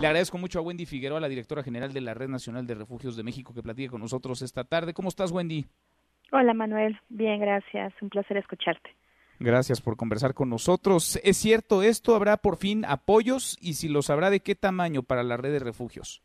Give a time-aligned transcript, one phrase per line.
[0.00, 3.16] Le agradezco mucho a Wendy Figueroa, la directora general de la Red Nacional de Refugios
[3.16, 4.94] de México, que platique con nosotros esta tarde.
[4.94, 5.66] ¿Cómo estás, Wendy?
[6.32, 6.98] Hola, Manuel.
[7.08, 7.92] Bien, gracias.
[8.00, 8.94] Un placer escucharte.
[9.40, 11.18] Gracias por conversar con nosotros.
[11.24, 12.14] ¿Es cierto esto?
[12.14, 13.58] ¿Habrá por fin apoyos?
[13.60, 16.22] Y si los habrá, ¿de qué tamaño para la red de refugios?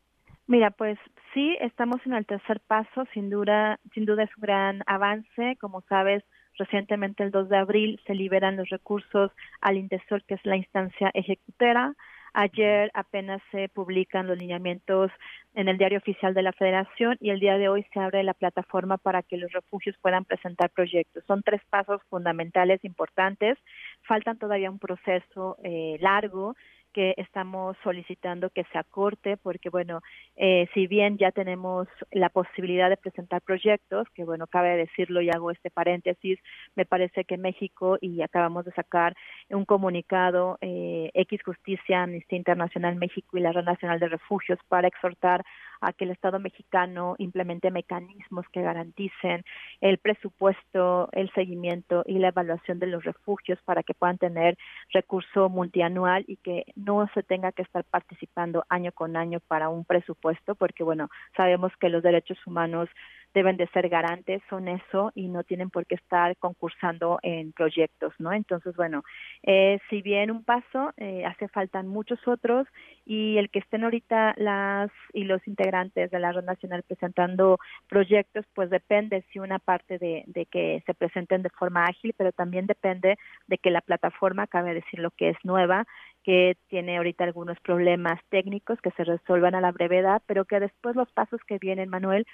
[0.47, 0.99] Mira, pues
[1.33, 3.05] sí, estamos en el tercer paso.
[3.13, 5.57] Sin duda, sin duda es un gran avance.
[5.59, 6.23] Como sabes,
[6.59, 9.31] recientemente el 2 de abril se liberan los recursos
[9.61, 11.95] al Indesol, que es la instancia ejecutera.
[12.37, 15.09] Ayer apenas se publican los lineamientos
[15.53, 18.33] en el diario oficial de la Federación y el día de hoy se abre la
[18.33, 21.23] plataforma para que los refugios puedan presentar proyectos.
[21.27, 23.57] Son tres pasos fundamentales importantes.
[24.01, 26.57] Faltan todavía un proceso eh, largo
[26.95, 29.99] que estamos solicitando que se acorte porque bueno
[30.37, 35.29] eh, si bien ya tenemos la posibilidad de presentar proyectos que bueno cabe decirlo y
[35.29, 36.39] hago este paréntesis
[36.73, 39.13] me parece que México y acabamos de sacar
[39.49, 44.87] un comunicado eh, X Justicia Amnistía Internacional México y la Red Nacional de Refugios para
[44.87, 45.43] exhortar
[45.81, 49.43] a que el Estado mexicano implemente mecanismos que garanticen
[49.81, 54.57] el presupuesto, el seguimiento y la evaluación de los refugios para que puedan tener
[54.93, 59.85] recurso multianual y que no se tenga que estar participando año con año para un
[59.85, 62.89] presupuesto, porque bueno, sabemos que los derechos humanos
[63.35, 68.13] deben de ser garantes, son eso y no tienen por qué estar concursando en proyectos,
[68.17, 68.31] ¿no?
[68.31, 69.03] Entonces, bueno,
[69.43, 72.65] eh, si bien un paso, eh, hace falta muchos otros
[73.05, 77.59] y el que estén ahorita las y los integrantes de la Red Nacional presentando
[77.89, 82.31] proyectos, pues depende si una parte de, de que se presenten de forma ágil, pero
[82.31, 85.85] también depende de que la plataforma, cabe decir lo que es nueva,
[86.25, 90.95] que tiene ahorita algunos problemas técnicos que se resuelvan a la brevedad, pero que después
[90.95, 92.25] los pasos que vienen, Manuel,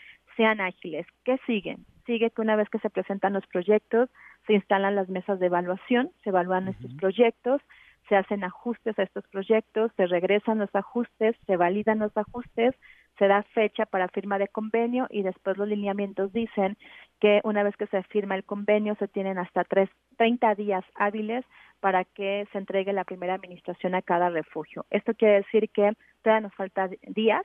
[0.41, 1.05] sean ágiles.
[1.23, 1.85] ¿Qué siguen?
[2.07, 4.09] Sigue que una vez que se presentan los proyectos,
[4.47, 7.61] se instalan las mesas de evaluación, se evalúan estos proyectos,
[8.09, 12.73] se hacen ajustes a estos proyectos, se regresan los ajustes, se validan los ajustes,
[13.19, 16.75] se da fecha para firma de convenio y después los lineamientos dicen
[17.19, 21.45] que una vez que se firma el convenio se tienen hasta tres, 30 días hábiles
[21.81, 24.87] para que se entregue la primera administración a cada refugio.
[24.89, 25.91] Esto quiere decir que
[26.23, 27.43] todavía nos falta días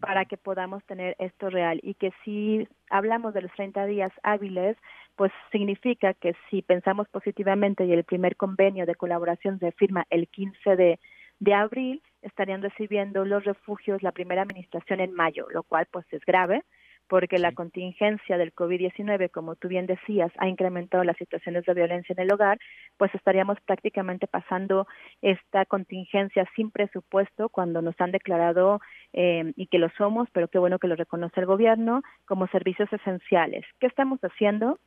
[0.00, 1.80] para que podamos tener esto real.
[1.82, 4.76] Y que si hablamos de los 30 días hábiles,
[5.16, 10.28] pues significa que si pensamos positivamente y el primer convenio de colaboración se firma el
[10.28, 10.98] 15 de,
[11.38, 16.24] de abril, estarían recibiendo los refugios la primera administración en mayo, lo cual pues es
[16.24, 16.64] grave
[17.10, 22.12] porque la contingencia del COVID-19, como tú bien decías, ha incrementado las situaciones de violencia
[22.12, 22.56] en el hogar,
[22.98, 24.86] pues estaríamos prácticamente pasando
[25.20, 28.80] esta contingencia sin presupuesto cuando nos han declarado,
[29.12, 32.90] eh, y que lo somos, pero qué bueno que lo reconoce el gobierno, como servicios
[32.92, 33.64] esenciales.
[33.80, 34.78] ¿Qué estamos haciendo?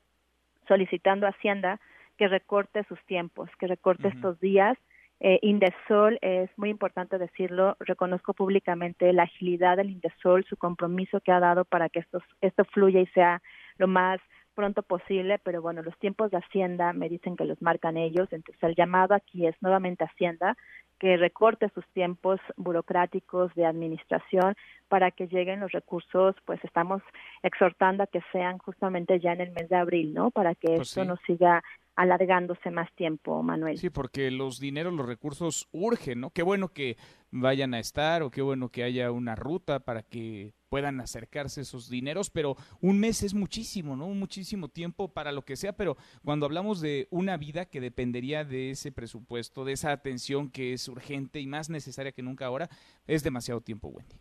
[0.70, 1.82] Solicitando a Hacienda
[2.18, 4.78] que recorte sus tiempos, que recorte estos días
[5.26, 11.32] eh, Indesol, es muy importante decirlo, reconozco públicamente la agilidad del Indesol, su compromiso que
[11.32, 13.42] ha dado para que esto, esto fluya y sea
[13.78, 14.20] lo más
[14.54, 18.62] pronto posible, pero bueno, los tiempos de Hacienda me dicen que los marcan ellos, entonces
[18.64, 20.58] el llamado aquí es nuevamente Hacienda
[21.00, 24.56] que recorte sus tiempos burocráticos de administración
[24.90, 27.02] para que lleguen los recursos, pues estamos
[27.44, 30.32] exhortando a que sean justamente ya en el mes de abril, ¿no?
[30.32, 31.08] Para que Pues esto sí.
[31.08, 31.64] no siga
[31.96, 33.78] alargándose más tiempo, Manuel.
[33.78, 36.32] Sí, porque los dineros, los recursos urgen, ¿no?
[36.32, 36.98] Qué bueno que
[37.32, 41.90] vayan a estar o qué bueno que haya una ruta para que puedan acercarse esos
[41.90, 44.08] dineros, pero un mes es muchísimo, ¿no?
[44.08, 48.72] Muchísimo tiempo para lo que sea, pero cuando hablamos de una vida que dependería de
[48.72, 52.70] ese presupuesto, de esa atención que es urgente y más necesaria que nunca ahora,
[53.06, 54.16] es demasiado tiempo, Wendy.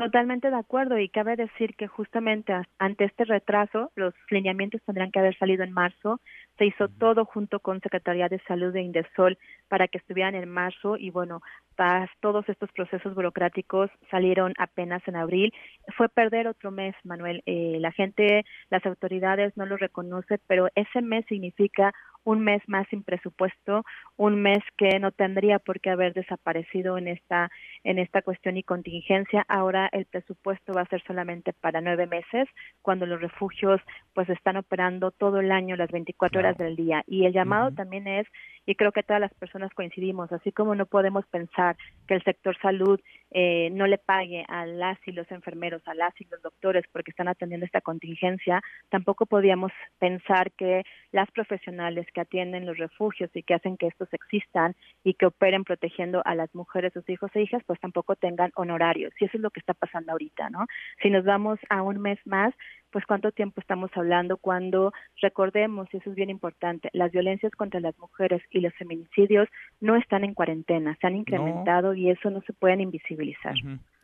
[0.00, 5.18] Totalmente de acuerdo y cabe decir que justamente ante este retraso los lineamientos tendrán que
[5.18, 6.22] haber salido en marzo.
[6.56, 9.36] Se hizo todo junto con Secretaría de Salud de Indesol
[9.68, 11.42] para que estuvieran en marzo y bueno,
[11.76, 15.52] tras todos estos procesos burocráticos salieron apenas en abril.
[15.98, 17.42] Fue perder otro mes, Manuel.
[17.44, 21.92] Eh, la gente, las autoridades no lo reconocen, pero ese mes significa
[22.24, 23.84] un mes más sin presupuesto,
[24.16, 27.50] un mes que no tendría por qué haber desaparecido en esta
[27.84, 29.44] en esta cuestión y contingencia.
[29.48, 32.48] Ahora el presupuesto va a ser solamente para nueve meses,
[32.82, 33.80] cuando los refugios
[34.14, 37.02] pues están operando todo el año, las 24 horas del día.
[37.06, 38.26] Y el llamado también es,
[38.70, 41.76] y creo que todas las personas coincidimos, así como no podemos pensar
[42.06, 43.00] que el sector salud
[43.32, 47.10] eh, no le pague a las y los enfermeros, a las y los doctores porque
[47.10, 53.42] están atendiendo esta contingencia, tampoco podíamos pensar que las profesionales que atienden los refugios y
[53.42, 57.42] que hacen que estos existan y que operen protegiendo a las mujeres, sus hijos e
[57.42, 59.12] hijas, pues tampoco tengan honorarios.
[59.18, 60.66] Y eso es lo que está pasando ahorita, ¿no?
[61.02, 62.54] Si nos vamos a un mes más,
[62.90, 67.80] pues cuánto tiempo estamos hablando cuando recordemos, y eso es bien importante, las violencias contra
[67.80, 69.48] las mujeres y los feminicidios
[69.80, 73.54] no están en cuarentena, se han incrementado y eso no se pueden invisibilizar.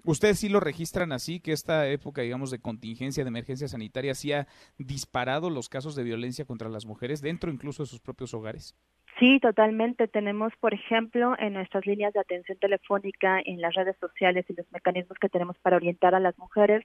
[0.05, 4.33] ¿Ustedes sí lo registran así, que esta época, digamos, de contingencia, de emergencia sanitaria, sí
[4.33, 4.47] ha
[4.79, 8.77] disparado los casos de violencia contra las mujeres dentro incluso de sus propios hogares?
[9.19, 10.09] Sí, totalmente.
[10.09, 14.71] Tenemos, por ejemplo, en nuestras líneas de atención telefónica, en las redes sociales y los
[14.71, 16.85] mecanismos que tenemos para orientar a las mujeres,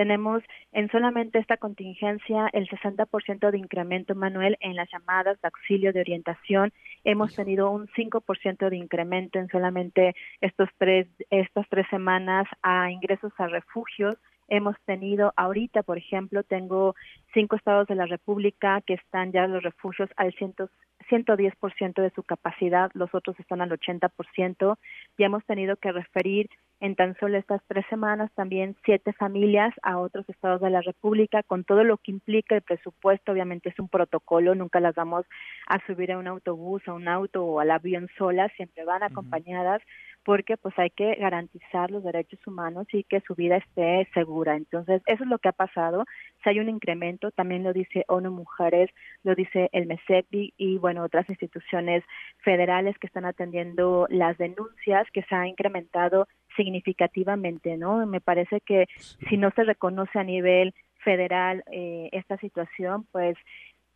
[0.00, 0.42] tenemos
[0.72, 6.00] en solamente esta contingencia el 60% de incremento, Manuel, en las llamadas de auxilio de
[6.00, 6.72] orientación.
[7.04, 13.30] Hemos tenido un 5% de incremento en solamente estos tres, estas tres semanas a ingresos
[13.36, 14.14] a refugios
[14.48, 16.96] hemos tenido ahorita, por ejemplo, tengo
[17.34, 22.90] cinco estados de la República que están ya los refugios al 110% de su capacidad,
[22.94, 24.76] los otros están al 80%.
[25.18, 26.48] Ya hemos tenido que referir
[26.80, 31.42] en tan solo estas tres semanas también siete familias a otros estados de la República,
[31.42, 33.32] con todo lo que implica el presupuesto.
[33.32, 35.26] Obviamente es un protocolo, nunca las vamos
[35.66, 39.82] a subir a un autobús, a un auto o al avión solas, siempre van acompañadas
[40.24, 44.56] porque pues hay que garantizar los derechos humanos y que su vida esté segura.
[44.56, 46.04] Entonces, eso es lo que ha pasado.
[46.42, 48.90] Si hay un incremento, también lo dice ONU Mujeres,
[49.22, 52.04] lo dice el MESEPI y bueno, otras instituciones
[52.38, 58.04] federales que están atendiendo las denuncias que se ha incrementado significativamente, ¿no?
[58.06, 58.86] Me parece que
[59.28, 60.74] si no se reconoce a nivel
[61.04, 63.36] federal eh, esta situación, pues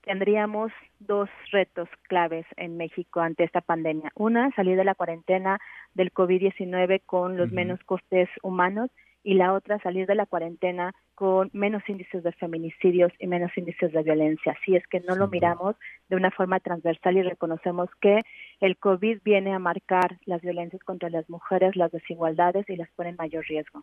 [0.03, 4.13] tendríamos dos retos claves en México ante esta pandemia.
[4.15, 5.59] Una, salir de la cuarentena
[5.95, 8.91] del COVID-19 con los menos costes humanos
[9.25, 13.93] y la otra, salir de la cuarentena con menos índices de feminicidios y menos índices
[13.93, 14.57] de violencia.
[14.65, 15.77] Si es que no lo miramos
[16.09, 18.21] de una forma transversal y reconocemos que
[18.61, 23.11] el COVID viene a marcar las violencias contra las mujeres, las desigualdades y las pone
[23.11, 23.83] en mayor riesgo.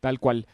[0.00, 0.46] Tal cual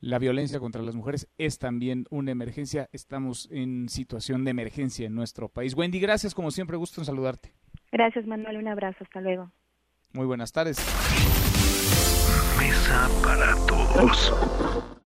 [0.00, 2.88] la violencia contra las mujeres es también una emergencia.
[2.92, 5.76] Estamos en situación de emergencia en nuestro país.
[5.76, 7.52] Wendy, gracias, como siempre, gusto en saludarte.
[7.90, 9.50] Gracias, Manuel, un abrazo, hasta luego.
[10.12, 10.78] Muy buenas tardes.
[13.22, 14.32] Para todos.